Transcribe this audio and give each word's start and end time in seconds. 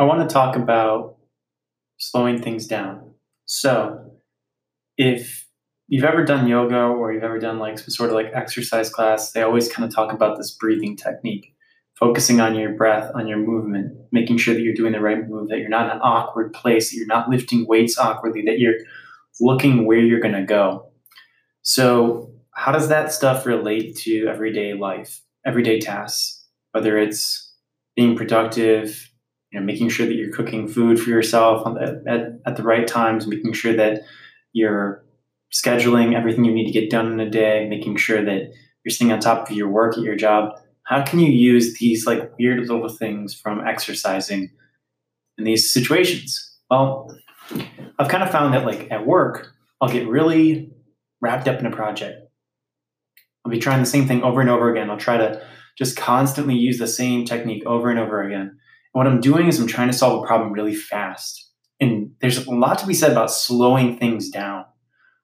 I 0.00 0.04
want 0.04 0.26
to 0.26 0.32
talk 0.32 0.56
about 0.56 1.18
slowing 1.98 2.40
things 2.40 2.66
down. 2.66 3.12
So, 3.44 4.12
if 4.96 5.46
you've 5.88 6.04
ever 6.04 6.24
done 6.24 6.48
yoga 6.48 6.78
or 6.78 7.12
you've 7.12 7.22
ever 7.22 7.38
done 7.38 7.58
like 7.58 7.78
some 7.78 7.90
sort 7.90 8.08
of 8.08 8.14
like 8.14 8.30
exercise 8.32 8.88
class, 8.88 9.32
they 9.32 9.42
always 9.42 9.70
kind 9.70 9.86
of 9.86 9.94
talk 9.94 10.10
about 10.10 10.38
this 10.38 10.52
breathing 10.52 10.96
technique, 10.96 11.54
focusing 11.98 12.40
on 12.40 12.54
your 12.54 12.72
breath, 12.72 13.10
on 13.14 13.28
your 13.28 13.36
movement, 13.36 13.94
making 14.10 14.38
sure 14.38 14.54
that 14.54 14.62
you're 14.62 14.72
doing 14.72 14.92
the 14.92 15.00
right 15.00 15.28
move, 15.28 15.50
that 15.50 15.58
you're 15.58 15.68
not 15.68 15.90
in 15.90 15.96
an 15.96 16.02
awkward 16.02 16.54
place, 16.54 16.90
that 16.90 16.96
you're 16.96 17.06
not 17.06 17.28
lifting 17.28 17.66
weights 17.68 17.98
awkwardly, 17.98 18.40
that 18.46 18.58
you're 18.58 18.78
looking 19.38 19.84
where 19.84 19.98
you're 19.98 20.20
going 20.20 20.34
to 20.34 20.44
go. 20.44 20.90
So, 21.60 22.32
how 22.52 22.72
does 22.72 22.88
that 22.88 23.12
stuff 23.12 23.44
relate 23.44 23.96
to 23.98 24.28
everyday 24.28 24.72
life, 24.72 25.20
everyday 25.44 25.78
tasks, 25.78 26.42
whether 26.72 26.96
it's 26.96 27.52
being 27.96 28.16
productive, 28.16 29.09
you 29.50 29.58
know, 29.58 29.66
making 29.66 29.88
sure 29.88 30.06
that 30.06 30.14
you're 30.14 30.32
cooking 30.32 30.68
food 30.68 31.00
for 31.00 31.10
yourself 31.10 31.64
the, 31.64 32.02
at, 32.06 32.50
at 32.50 32.56
the 32.56 32.62
right 32.62 32.86
times, 32.86 33.26
making 33.26 33.52
sure 33.52 33.74
that 33.74 34.02
you're 34.52 35.04
scheduling 35.52 36.14
everything 36.14 36.44
you 36.44 36.52
need 36.52 36.66
to 36.66 36.80
get 36.80 36.90
done 36.90 37.12
in 37.12 37.18
a 37.18 37.28
day, 37.28 37.68
making 37.68 37.96
sure 37.96 38.24
that 38.24 38.52
you're 38.84 38.90
staying 38.90 39.12
on 39.12 39.18
top 39.18 39.50
of 39.50 39.56
your 39.56 39.68
work 39.68 39.96
at 39.96 40.04
your 40.04 40.16
job. 40.16 40.52
How 40.84 41.02
can 41.02 41.18
you 41.18 41.30
use 41.30 41.78
these 41.78 42.06
like 42.06 42.36
weird 42.38 42.60
little 42.60 42.88
things 42.88 43.34
from 43.34 43.66
exercising 43.66 44.50
in 45.36 45.44
these 45.44 45.70
situations? 45.70 46.58
Well, 46.70 47.16
I've 47.98 48.08
kind 48.08 48.22
of 48.22 48.30
found 48.30 48.54
that 48.54 48.64
like 48.64 48.90
at 48.90 49.06
work, 49.06 49.52
I'll 49.80 49.90
get 49.90 50.08
really 50.08 50.70
wrapped 51.20 51.48
up 51.48 51.58
in 51.58 51.66
a 51.66 51.70
project. 51.70 52.20
I'll 53.44 53.50
be 53.50 53.58
trying 53.58 53.80
the 53.80 53.86
same 53.86 54.06
thing 54.06 54.22
over 54.22 54.40
and 54.40 54.50
over 54.50 54.70
again. 54.70 54.90
I'll 54.90 54.96
try 54.96 55.16
to 55.16 55.42
just 55.76 55.96
constantly 55.96 56.54
use 56.54 56.78
the 56.78 56.86
same 56.86 57.24
technique 57.24 57.64
over 57.66 57.90
and 57.90 57.98
over 57.98 58.22
again 58.22 58.58
what 58.92 59.06
I'm 59.06 59.20
doing 59.20 59.46
is 59.46 59.58
I'm 59.58 59.66
trying 59.66 59.88
to 59.88 59.96
solve 59.96 60.22
a 60.22 60.26
problem 60.26 60.52
really 60.52 60.74
fast. 60.74 61.48
And 61.80 62.12
there's 62.20 62.46
a 62.46 62.50
lot 62.50 62.78
to 62.80 62.86
be 62.86 62.94
said 62.94 63.12
about 63.12 63.30
slowing 63.30 63.98
things 63.98 64.28
down. 64.28 64.64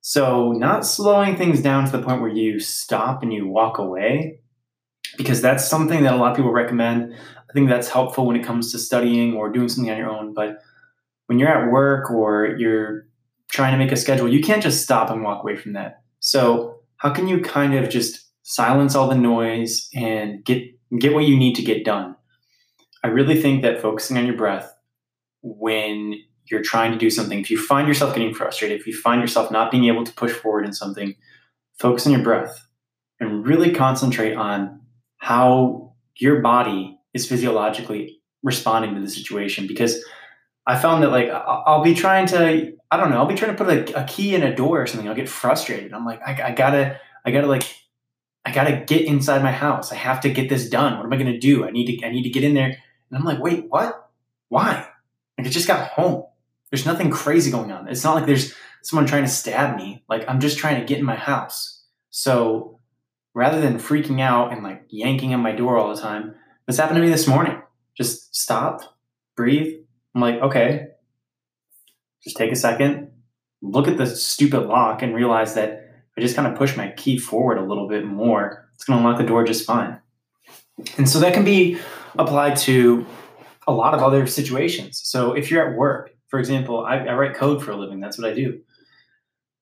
So, 0.00 0.52
not 0.52 0.84
slowing 0.84 1.36
things 1.36 1.62
down 1.62 1.86
to 1.86 1.92
the 1.96 2.02
point 2.02 2.20
where 2.20 2.30
you 2.30 2.58
stop 2.58 3.22
and 3.22 3.32
you 3.32 3.46
walk 3.46 3.78
away, 3.78 4.40
because 5.16 5.40
that's 5.40 5.66
something 5.66 6.02
that 6.02 6.14
a 6.14 6.16
lot 6.16 6.32
of 6.32 6.36
people 6.36 6.50
recommend. 6.50 7.14
I 7.14 7.52
think 7.52 7.68
that's 7.68 7.88
helpful 7.88 8.26
when 8.26 8.34
it 8.36 8.44
comes 8.44 8.72
to 8.72 8.78
studying 8.78 9.34
or 9.34 9.48
doing 9.48 9.68
something 9.68 9.92
on 9.92 9.98
your 9.98 10.10
own. 10.10 10.34
But 10.34 10.58
when 11.26 11.38
you're 11.38 11.48
at 11.48 11.70
work 11.70 12.10
or 12.10 12.56
you're 12.58 13.06
trying 13.52 13.72
to 13.72 13.78
make 13.78 13.92
a 13.92 13.96
schedule, 13.96 14.28
you 14.28 14.42
can't 14.42 14.62
just 14.62 14.82
stop 14.82 15.10
and 15.10 15.22
walk 15.22 15.42
away 15.42 15.54
from 15.54 15.74
that. 15.74 16.02
So, 16.18 16.80
how 16.96 17.10
can 17.10 17.28
you 17.28 17.40
kind 17.40 17.74
of 17.74 17.88
just 17.88 18.26
silence 18.42 18.96
all 18.96 19.08
the 19.08 19.14
noise 19.14 19.88
and 19.94 20.44
get 20.44 20.64
get 20.98 21.14
what 21.14 21.24
you 21.24 21.38
need 21.38 21.54
to 21.54 21.62
get 21.62 21.84
done? 21.84 22.16
I 23.02 23.08
really 23.08 23.40
think 23.40 23.62
that 23.62 23.80
focusing 23.80 24.16
on 24.16 24.26
your 24.26 24.36
breath 24.36 24.72
when 25.42 26.14
you're 26.50 26.62
trying 26.62 26.92
to 26.92 26.98
do 26.98 27.10
something, 27.10 27.40
if 27.40 27.50
you 27.50 27.58
find 27.58 27.88
yourself 27.88 28.14
getting 28.14 28.34
frustrated, 28.34 28.80
if 28.80 28.86
you 28.86 28.96
find 28.96 29.20
yourself 29.20 29.50
not 29.50 29.70
being 29.70 29.84
able 29.84 30.04
to 30.04 30.12
push 30.12 30.32
forward 30.32 30.64
in 30.64 30.72
something, 30.72 31.14
focus 31.78 32.06
on 32.06 32.12
your 32.12 32.22
breath 32.22 32.66
and 33.20 33.46
really 33.46 33.72
concentrate 33.72 34.34
on 34.34 34.80
how 35.18 35.94
your 36.16 36.40
body 36.40 36.98
is 37.14 37.26
physiologically 37.28 38.20
responding 38.42 38.94
to 38.94 39.00
the 39.00 39.08
situation. 39.08 39.66
Because 39.66 40.04
I 40.66 40.78
found 40.78 41.02
that 41.02 41.10
like 41.10 41.28
I'll 41.30 41.82
be 41.82 41.94
trying 41.94 42.26
to, 42.26 42.72
I 42.90 42.96
don't 42.96 43.10
know, 43.10 43.16
I'll 43.16 43.26
be 43.26 43.34
trying 43.34 43.56
to 43.56 43.64
put 43.64 43.90
a, 43.90 44.02
a 44.02 44.04
key 44.04 44.34
in 44.34 44.42
a 44.42 44.54
door 44.54 44.82
or 44.82 44.86
something. 44.86 45.08
I'll 45.08 45.14
get 45.14 45.28
frustrated. 45.28 45.92
I'm 45.92 46.04
like, 46.04 46.20
I, 46.26 46.48
I 46.48 46.52
gotta, 46.52 47.00
I 47.24 47.30
gotta 47.30 47.46
like, 47.46 47.64
I 48.44 48.52
gotta 48.52 48.84
get 48.86 49.02
inside 49.02 49.42
my 49.42 49.52
house. 49.52 49.92
I 49.92 49.96
have 49.96 50.20
to 50.22 50.30
get 50.30 50.48
this 50.48 50.68
done. 50.68 50.96
What 50.96 51.06
am 51.06 51.12
I 51.12 51.16
gonna 51.16 51.38
do? 51.38 51.64
I 51.64 51.70
need 51.70 52.00
to, 52.00 52.06
I 52.06 52.10
need 52.10 52.24
to 52.24 52.30
get 52.30 52.44
in 52.44 52.54
there 52.54 52.76
and 53.12 53.20
I'm 53.20 53.26
like, 53.26 53.40
wait, 53.40 53.66
what? 53.68 54.10
Why? 54.48 54.88
Like, 55.36 55.46
I 55.46 55.50
just 55.50 55.68
got 55.68 55.90
home. 55.90 56.24
There's 56.70 56.86
nothing 56.86 57.10
crazy 57.10 57.50
going 57.50 57.70
on. 57.70 57.86
It's 57.88 58.02
not 58.02 58.14
like 58.14 58.26
there's 58.26 58.54
someone 58.82 59.06
trying 59.06 59.24
to 59.24 59.28
stab 59.28 59.76
me. 59.76 60.02
Like, 60.08 60.26
I'm 60.28 60.40
just 60.40 60.58
trying 60.58 60.80
to 60.80 60.86
get 60.86 60.98
in 60.98 61.04
my 61.04 61.14
house. 61.14 61.84
So 62.10 62.80
rather 63.34 63.60
than 63.60 63.78
freaking 63.78 64.20
out 64.20 64.52
and 64.52 64.62
like 64.62 64.86
yanking 64.88 65.34
on 65.34 65.40
my 65.40 65.52
door 65.52 65.76
all 65.76 65.94
the 65.94 66.00
time, 66.00 66.34
this 66.66 66.78
happened 66.78 66.96
to 66.96 67.02
me 67.02 67.10
this 67.10 67.28
morning. 67.28 67.60
Just 67.94 68.34
stop, 68.34 68.96
breathe. 69.36 69.80
I'm 70.14 70.20
like, 70.20 70.40
okay, 70.40 70.88
just 72.22 72.36
take 72.36 72.52
a 72.52 72.56
second, 72.56 73.10
look 73.60 73.88
at 73.88 73.98
the 73.98 74.06
stupid 74.06 74.66
lock 74.66 75.02
and 75.02 75.14
realize 75.14 75.54
that 75.54 76.04
I 76.16 76.20
just 76.20 76.36
kind 76.36 76.48
of 76.48 76.56
push 76.56 76.76
my 76.76 76.90
key 76.90 77.18
forward 77.18 77.58
a 77.58 77.64
little 77.64 77.88
bit 77.88 78.04
more, 78.04 78.68
it's 78.74 78.84
going 78.84 78.98
to 78.98 79.04
unlock 79.04 79.20
the 79.20 79.26
door 79.26 79.44
just 79.44 79.66
fine. 79.66 80.01
And 80.96 81.08
so 81.08 81.20
that 81.20 81.34
can 81.34 81.44
be 81.44 81.78
applied 82.18 82.56
to 82.58 83.06
a 83.66 83.72
lot 83.72 83.94
of 83.94 84.02
other 84.02 84.26
situations. 84.26 85.00
So 85.04 85.32
if 85.32 85.50
you're 85.50 85.68
at 85.68 85.76
work, 85.76 86.14
for 86.28 86.38
example, 86.38 86.84
I, 86.84 86.98
I, 86.98 87.14
write 87.14 87.34
code 87.34 87.62
for 87.62 87.72
a 87.72 87.76
living. 87.76 88.00
That's 88.00 88.18
what 88.18 88.28
I 88.28 88.34
do. 88.34 88.60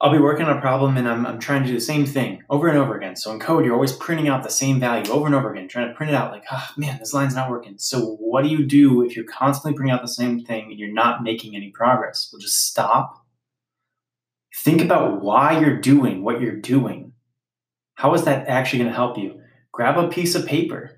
I'll 0.00 0.12
be 0.12 0.18
working 0.18 0.46
on 0.46 0.56
a 0.56 0.60
problem 0.60 0.96
and 0.96 1.08
I'm, 1.08 1.26
I'm 1.26 1.40
trying 1.40 1.62
to 1.62 1.68
do 1.68 1.74
the 1.74 1.80
same 1.80 2.06
thing 2.06 2.42
over 2.50 2.68
and 2.68 2.78
over 2.78 2.96
again. 2.96 3.16
So 3.16 3.32
in 3.32 3.40
code, 3.40 3.64
you're 3.64 3.74
always 3.74 3.92
printing 3.92 4.28
out 4.28 4.44
the 4.44 4.50
same 4.50 4.78
value 4.78 5.10
over 5.10 5.26
and 5.26 5.34
over 5.34 5.52
again, 5.52 5.66
trying 5.66 5.88
to 5.88 5.94
print 5.94 6.12
it 6.12 6.14
out 6.14 6.30
like, 6.30 6.44
oh 6.52 6.68
man, 6.76 6.98
this 7.00 7.12
line's 7.12 7.34
not 7.34 7.50
working. 7.50 7.74
So 7.78 8.16
what 8.20 8.44
do 8.44 8.48
you 8.48 8.64
do 8.64 9.02
if 9.02 9.16
you're 9.16 9.24
constantly 9.24 9.76
printing 9.76 9.92
out 9.92 10.02
the 10.02 10.08
same 10.08 10.44
thing 10.44 10.66
and 10.70 10.78
you're 10.78 10.92
not 10.92 11.24
making 11.24 11.56
any 11.56 11.70
progress? 11.70 12.28
Well, 12.30 12.38
just 12.38 12.68
stop. 12.68 13.24
Think 14.54 14.82
about 14.82 15.20
why 15.20 15.58
you're 15.58 15.80
doing 15.80 16.22
what 16.22 16.40
you're 16.40 16.52
doing. 16.56 17.12
How 17.94 18.14
is 18.14 18.22
that 18.24 18.46
actually 18.46 18.80
going 18.80 18.90
to 18.90 18.96
help 18.96 19.18
you? 19.18 19.40
Grab 19.72 19.98
a 19.98 20.08
piece 20.08 20.36
of 20.36 20.46
paper. 20.46 20.97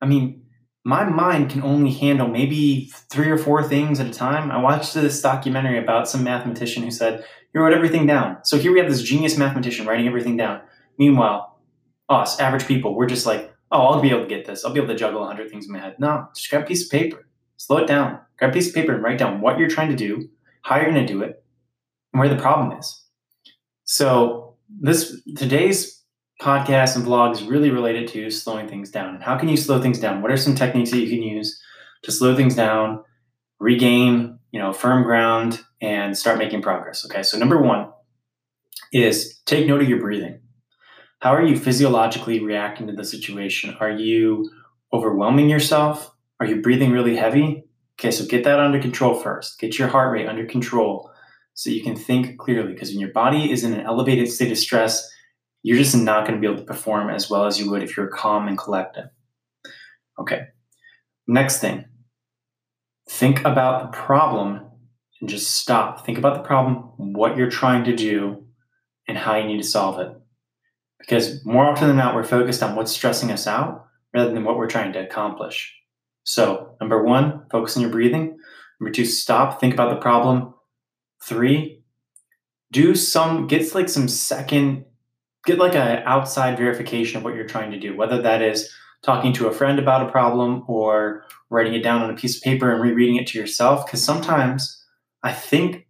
I 0.00 0.06
mean, 0.06 0.42
my 0.84 1.04
mind 1.04 1.50
can 1.50 1.62
only 1.62 1.90
handle 1.90 2.28
maybe 2.28 2.92
three 3.10 3.28
or 3.28 3.38
four 3.38 3.62
things 3.62 3.98
at 3.98 4.06
a 4.06 4.12
time. 4.12 4.50
I 4.52 4.58
watched 4.58 4.94
this 4.94 5.20
documentary 5.20 5.78
about 5.78 6.08
some 6.08 6.22
mathematician 6.22 6.84
who 6.84 6.90
said 6.92 7.24
he 7.52 7.58
wrote 7.58 7.72
everything 7.72 8.06
down. 8.06 8.38
So 8.44 8.56
here 8.56 8.72
we 8.72 8.78
have 8.78 8.88
this 8.88 9.02
genius 9.02 9.36
mathematician 9.36 9.86
writing 9.86 10.06
everything 10.06 10.36
down. 10.36 10.60
Meanwhile, 10.98 11.58
us, 12.08 12.38
average 12.38 12.66
people, 12.66 12.94
we're 12.94 13.06
just 13.06 13.26
like, 13.26 13.52
oh, 13.72 13.80
I'll 13.80 14.00
be 14.00 14.10
able 14.10 14.22
to 14.22 14.28
get 14.28 14.46
this. 14.46 14.64
I'll 14.64 14.72
be 14.72 14.78
able 14.78 14.92
to 14.92 14.98
juggle 14.98 15.20
100 15.20 15.50
things 15.50 15.66
in 15.66 15.72
my 15.72 15.80
head. 15.80 15.96
No, 15.98 16.28
just 16.34 16.50
grab 16.50 16.62
a 16.62 16.66
piece 16.66 16.84
of 16.84 16.90
paper, 16.90 17.26
slow 17.56 17.78
it 17.78 17.88
down. 17.88 18.20
Grab 18.38 18.52
a 18.52 18.54
piece 18.54 18.68
of 18.68 18.74
paper 18.74 18.94
and 18.94 19.02
write 19.02 19.18
down 19.18 19.40
what 19.40 19.58
you're 19.58 19.68
trying 19.68 19.90
to 19.90 19.96
do, 19.96 20.28
how 20.62 20.76
you're 20.76 20.90
going 20.92 21.06
to 21.06 21.12
do 21.12 21.22
it, 21.22 21.42
and 22.12 22.20
where 22.20 22.28
the 22.28 22.40
problem 22.40 22.78
is. 22.78 23.04
So 23.84 24.56
this 24.68 25.20
today's 25.36 26.04
podcasts 26.40 26.96
and 26.96 27.04
vlogs 27.04 27.48
really 27.48 27.70
related 27.70 28.08
to 28.08 28.30
slowing 28.30 28.68
things 28.68 28.90
down. 28.90 29.14
And 29.14 29.22
how 29.22 29.38
can 29.38 29.48
you 29.48 29.56
slow 29.56 29.80
things 29.80 29.98
down? 29.98 30.22
What 30.22 30.30
are 30.30 30.36
some 30.36 30.54
techniques 30.54 30.90
that 30.90 30.98
you 30.98 31.08
can 31.08 31.22
use 31.22 31.60
to 32.02 32.12
slow 32.12 32.36
things 32.36 32.54
down, 32.54 33.02
regain, 33.58 34.38
you 34.50 34.60
know, 34.60 34.72
firm 34.72 35.02
ground, 35.02 35.62
and 35.80 36.16
start 36.16 36.38
making 36.38 36.62
progress? 36.62 37.04
Okay, 37.06 37.22
so 37.22 37.38
number 37.38 37.60
one 37.60 37.90
is 38.92 39.40
take 39.46 39.66
note 39.66 39.82
of 39.82 39.88
your 39.88 40.00
breathing. 40.00 40.40
How 41.20 41.34
are 41.34 41.44
you 41.44 41.58
physiologically 41.58 42.40
reacting 42.40 42.86
to 42.86 42.92
the 42.92 43.04
situation? 43.04 43.76
Are 43.80 43.90
you 43.90 44.50
overwhelming 44.92 45.48
yourself? 45.48 46.12
Are 46.40 46.46
you 46.46 46.60
breathing 46.60 46.92
really 46.92 47.16
heavy? 47.16 47.64
Okay, 47.98 48.10
so 48.10 48.26
get 48.26 48.44
that 48.44 48.60
under 48.60 48.78
control 48.78 49.14
first. 49.14 49.58
Get 49.58 49.78
your 49.78 49.88
heart 49.88 50.12
rate 50.12 50.28
under 50.28 50.44
control 50.44 51.10
so 51.54 51.70
you 51.70 51.82
can 51.82 51.96
think 51.96 52.38
clearly. 52.38 52.74
Because 52.74 52.90
when 52.90 53.00
your 53.00 53.12
body 53.12 53.50
is 53.50 53.64
in 53.64 53.72
an 53.72 53.80
elevated 53.80 54.30
state 54.30 54.52
of 54.52 54.58
stress, 54.58 55.10
you're 55.66 55.76
just 55.76 55.96
not 55.96 56.24
going 56.24 56.40
to 56.40 56.40
be 56.40 56.46
able 56.46 56.60
to 56.60 56.64
perform 56.64 57.10
as 57.10 57.28
well 57.28 57.44
as 57.44 57.58
you 57.58 57.68
would 57.68 57.82
if 57.82 57.96
you're 57.96 58.06
calm 58.06 58.46
and 58.46 58.56
collected. 58.56 59.10
Okay. 60.16 60.42
Next 61.26 61.58
thing, 61.58 61.86
think 63.10 63.40
about 63.40 63.82
the 63.82 63.98
problem 63.98 64.60
and 65.20 65.28
just 65.28 65.56
stop. 65.56 66.06
Think 66.06 66.18
about 66.18 66.36
the 66.36 66.46
problem, 66.46 66.92
what 66.96 67.36
you're 67.36 67.50
trying 67.50 67.82
to 67.82 67.96
do, 67.96 68.46
and 69.08 69.18
how 69.18 69.34
you 69.34 69.48
need 69.48 69.60
to 69.60 69.66
solve 69.66 69.98
it. 69.98 70.12
Because 71.00 71.44
more 71.44 71.68
often 71.68 71.88
than 71.88 71.96
not, 71.96 72.14
we're 72.14 72.22
focused 72.22 72.62
on 72.62 72.76
what's 72.76 72.92
stressing 72.92 73.32
us 73.32 73.48
out 73.48 73.86
rather 74.14 74.32
than 74.32 74.44
what 74.44 74.58
we're 74.58 74.68
trying 74.68 74.92
to 74.92 75.04
accomplish. 75.04 75.74
So, 76.22 76.76
number 76.80 77.02
one, 77.02 77.42
focus 77.50 77.76
on 77.76 77.82
your 77.82 77.90
breathing. 77.90 78.38
Number 78.78 78.92
two, 78.92 79.04
stop, 79.04 79.58
think 79.58 79.74
about 79.74 79.90
the 79.90 80.00
problem. 80.00 80.54
Three, 81.24 81.82
do 82.70 82.94
some, 82.94 83.48
get 83.48 83.74
like 83.74 83.88
some 83.88 84.06
second 84.06 84.84
get 85.46 85.58
like 85.58 85.74
an 85.74 86.02
outside 86.04 86.58
verification 86.58 87.16
of 87.16 87.24
what 87.24 87.34
you're 87.34 87.46
trying 87.46 87.70
to 87.70 87.78
do, 87.78 87.96
whether 87.96 88.20
that 88.20 88.42
is 88.42 88.70
talking 89.02 89.32
to 89.32 89.46
a 89.46 89.52
friend 89.52 89.78
about 89.78 90.06
a 90.06 90.10
problem 90.10 90.64
or 90.66 91.24
writing 91.48 91.74
it 91.74 91.82
down 91.82 92.02
on 92.02 92.10
a 92.10 92.16
piece 92.16 92.36
of 92.36 92.42
paper 92.42 92.70
and 92.72 92.82
rereading 92.82 93.16
it 93.16 93.26
to 93.28 93.38
yourself. 93.38 93.86
Because 93.86 94.02
sometimes 94.02 94.84
I 95.22 95.32
think 95.32 95.86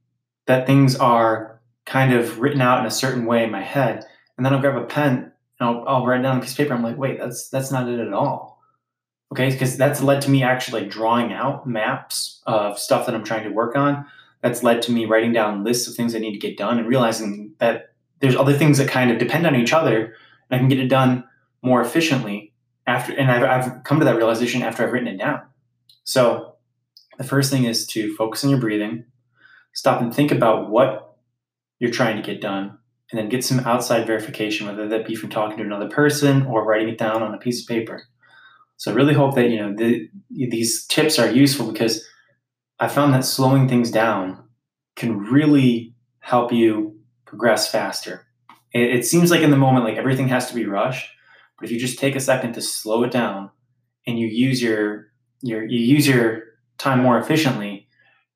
that 0.47 0.67
things 0.67 0.95
are 0.97 1.61
kind 1.87 2.13
of 2.13 2.39
written 2.39 2.61
out 2.61 2.81
in 2.81 2.87
a 2.87 2.91
certain 2.91 3.27
way 3.27 3.43
in 3.43 3.51
my 3.51 3.63
head, 3.63 4.05
and 4.37 4.45
then 4.45 4.53
I'll 4.53 4.61
grab 4.61 4.77
a 4.77 4.85
pen 4.85 5.33
and 5.59 5.69
I'll, 5.69 5.85
I'll 5.89 6.07
write 6.07 6.23
down 6.23 6.39
a 6.39 6.41
piece 6.41 6.53
of 6.53 6.59
paper. 6.59 6.75
I'm 6.75 6.83
like, 6.83 6.99
wait, 6.99 7.19
that's 7.19 7.49
that's 7.49 7.73
not 7.73 7.89
it 7.89 7.99
at 7.99 8.13
all. 8.13 8.63
Okay, 9.33 9.51
because 9.51 9.77
that's 9.77 10.03
led 10.03 10.23
to 10.23 10.31
me 10.31 10.43
actually 10.43 10.87
drawing 10.87 11.33
out 11.33 11.67
maps 11.67 12.43
of 12.47 12.79
stuff 12.79 13.07
that 13.07 13.15
I'm 13.15 13.25
trying 13.25 13.45
to 13.45 13.55
work 13.55 13.75
on. 13.75 14.07
That's 14.43 14.63
led 14.63 14.83
to 14.83 14.93
me 14.93 15.07
writing 15.07 15.33
down 15.33 15.65
lists 15.65 15.89
of 15.89 15.95
things 15.95 16.15
I 16.15 16.19
need 16.19 16.33
to 16.33 16.39
get 16.39 16.57
done 16.57 16.79
and 16.79 16.87
realizing 16.87 17.55
that 17.59 17.96
there's 18.21 18.37
other 18.37 18.55
things 18.55 18.79
that 18.79 18.89
kind 18.89 19.11
of 19.11 19.19
depend 19.19 19.47
on 19.47 19.57
each 19.57 19.73
other 19.73 20.15
and 20.51 20.57
I 20.57 20.59
can 20.59 20.69
get 20.69 20.81
it 20.81 20.89
done 20.89 21.25
more 21.63 21.81
efficiently 21.81 22.53
after 22.87 23.13
and 23.13 23.31
I've, 23.31 23.43
I've 23.43 23.85
come 23.85 23.99
to 23.99 24.05
that 24.05 24.17
realization 24.17 24.63
after 24.63 24.83
I've 24.83 24.93
written 24.93 25.09
it 25.09 25.19
down. 25.19 25.43
So 26.05 26.57
the 27.19 27.25
first 27.25 27.51
thing 27.51 27.65
is 27.65 27.87
to 27.89 28.15
focus 28.17 28.45
on 28.45 28.51
your 28.51 28.61
breathing, 28.61 29.05
stop 29.73 30.01
and 30.01 30.15
think 30.15 30.31
about 30.31 30.71
what 30.71 31.17
you're 31.79 31.91
trying 31.91 32.17
to 32.17 32.23
get 32.23 32.41
done, 32.41 32.79
and 33.11 33.19
then 33.19 33.29
get 33.29 33.45
some 33.45 33.61
outside 33.61 34.07
verification, 34.07 34.67
whether 34.67 34.89
that 34.89 35.07
be 35.07 35.15
from 35.15 35.31
talking 35.31 35.59
to 35.59 35.63
another 35.63 35.89
person 35.89 36.47
or 36.47 36.65
writing 36.65 36.89
it 36.89 36.99
down 36.99 37.23
on 37.23 37.35
a 37.35 37.39
piece 37.39 37.63
of 37.63 37.69
paper. 37.69 38.03
So 38.79 38.91
I 38.91 38.95
really 38.95 39.15
hope 39.15 39.35
that 39.37 39.49
you 39.49 39.59
know 39.59 39.75
the, 39.75 40.09
these 40.31 40.87
tips 40.87 41.19
are 41.19 41.31
useful 41.31 41.73
because 41.73 42.05
I 42.79 42.89
found 42.89 43.15
that 43.15 43.25
slowing 43.25 43.69
things 43.69 43.91
down 43.91 44.45
can 44.97 45.19
really 45.19 45.95
help 46.21 46.53
you 46.53 46.99
progress 47.27 47.71
faster. 47.71 48.27
It, 48.73 48.97
it 48.97 49.07
seems 49.07 49.31
like 49.31 49.43
in 49.43 49.51
the 49.51 49.57
moment, 49.57 49.85
like 49.85 49.97
everything 49.97 50.29
has 50.29 50.49
to 50.49 50.55
be 50.55 50.67
rushed, 50.67 51.11
but 51.59 51.67
if 51.67 51.73
you 51.73 51.79
just 51.79 51.99
take 51.99 52.17
a 52.17 52.21
second 52.21 52.55
to 52.55 52.63
slow 52.63 53.03
it 53.05 53.11
down 53.11 53.51
and 54.07 54.19
you 54.19 54.27
use 54.27 54.63
your 54.63 55.09
your 55.43 55.65
you 55.65 55.79
use 55.79 56.07
your 56.07 56.43
time 56.79 57.03
more 57.03 57.19
efficiently, 57.19 57.89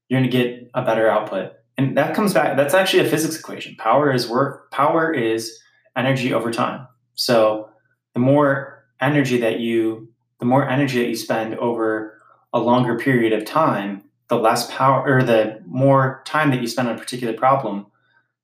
you're 0.08 0.20
going 0.20 0.30
to 0.30 0.36
get 0.36 0.70
a 0.74 0.84
better 0.84 1.08
output. 1.08 1.52
And 1.76 1.96
that 1.96 2.14
comes 2.14 2.34
back. 2.34 2.56
That's 2.56 2.74
actually 2.74 3.06
a 3.06 3.10
physics 3.10 3.38
equation. 3.38 3.74
Power 3.76 4.12
is 4.12 4.28
work. 4.28 4.70
Power 4.70 5.12
is 5.12 5.58
energy 5.96 6.34
over 6.34 6.50
time. 6.50 6.86
So 7.14 7.70
the 8.14 8.20
more 8.20 8.84
energy 9.00 9.38
that 9.40 9.60
you 9.60 10.08
the 10.40 10.46
more 10.46 10.68
energy 10.68 10.98
that 10.98 11.08
you 11.08 11.16
spend 11.16 11.54
over 11.56 12.18
a 12.52 12.58
longer 12.58 12.98
period 12.98 13.32
of 13.32 13.44
time, 13.44 14.02
the 14.28 14.36
less 14.36 14.70
power 14.74 15.04
or 15.06 15.22
the 15.22 15.60
more 15.66 16.22
time 16.24 16.50
that 16.50 16.60
you 16.60 16.66
spend 16.66 16.88
on 16.88 16.96
a 16.96 16.98
particular 16.98 17.34
problem, 17.34 17.86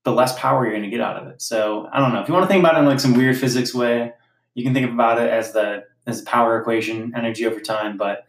the 0.06 0.12
less 0.12 0.38
power 0.38 0.64
you're 0.64 0.72
going 0.72 0.84
to 0.84 0.88
get 0.88 1.00
out 1.00 1.16
of 1.16 1.26
it. 1.26 1.42
So 1.42 1.88
I 1.92 1.98
don't 1.98 2.12
know 2.12 2.22
if 2.22 2.28
you 2.28 2.32
want 2.32 2.44
to 2.44 2.48
think 2.48 2.64
about 2.64 2.76
it 2.76 2.78
in 2.78 2.86
like 2.86 3.00
some 3.00 3.14
weird 3.14 3.36
physics 3.36 3.74
way, 3.74 4.12
you 4.54 4.62
can 4.62 4.72
think 4.72 4.88
about 4.88 5.20
it 5.20 5.28
as 5.28 5.52
the 5.52 5.84
as 6.06 6.20
the 6.20 6.30
power 6.30 6.58
equation, 6.60 7.12
energy 7.16 7.44
over 7.44 7.58
time. 7.58 7.98
But 7.98 8.24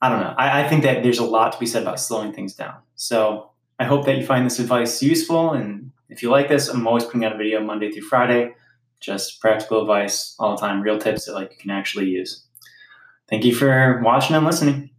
I 0.00 0.08
don't 0.08 0.20
know. 0.20 0.32
I, 0.38 0.62
I 0.62 0.68
think 0.68 0.84
that 0.84 1.02
there's 1.02 1.18
a 1.18 1.24
lot 1.24 1.52
to 1.52 1.58
be 1.58 1.66
said 1.66 1.82
about 1.82 1.98
slowing 1.98 2.32
things 2.32 2.54
down. 2.54 2.76
So 2.94 3.50
I 3.80 3.84
hope 3.84 4.06
that 4.06 4.16
you 4.16 4.24
find 4.24 4.46
this 4.46 4.60
advice 4.60 5.02
useful. 5.02 5.50
And 5.50 5.90
if 6.08 6.22
you 6.22 6.30
like 6.30 6.48
this, 6.48 6.68
I'm 6.68 6.86
always 6.86 7.04
putting 7.04 7.24
out 7.24 7.34
a 7.34 7.36
video 7.36 7.60
Monday 7.60 7.90
through 7.90 8.02
Friday, 8.02 8.54
just 9.00 9.40
practical 9.40 9.80
advice 9.80 10.36
all 10.38 10.54
the 10.54 10.60
time, 10.60 10.80
real 10.80 10.98
tips 10.98 11.24
that 11.24 11.34
like 11.34 11.50
you 11.50 11.58
can 11.58 11.70
actually 11.70 12.06
use. 12.06 12.44
Thank 13.28 13.44
you 13.44 13.54
for 13.54 14.00
watching 14.04 14.36
and 14.36 14.46
listening. 14.46 14.90